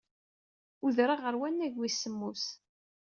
Udreɣ 0.85 1.19
ɣer 1.23 1.35
wannag 1.39 1.73
wis 1.77 1.95
semmus. 1.99 2.45